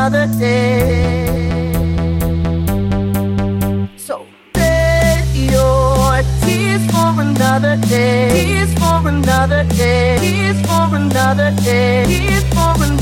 [0.00, 1.76] another day.
[3.98, 8.30] So save your tears for another day.
[8.32, 10.16] Tears for another day.
[10.18, 12.06] Tears for another day.
[12.06, 12.99] Tears for another day.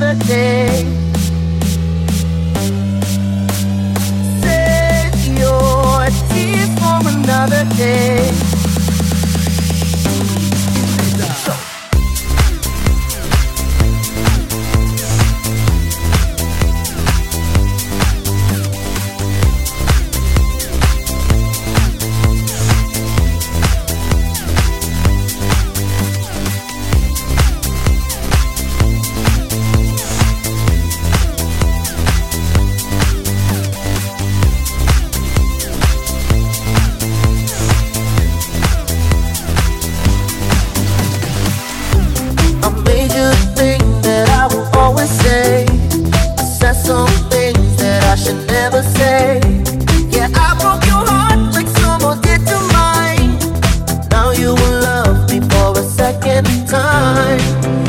[0.00, 0.57] another day.
[48.70, 49.40] never say.
[50.10, 53.38] Yeah, I broke your heart like someone did to mine.
[54.10, 57.87] Now you will love me for a second time.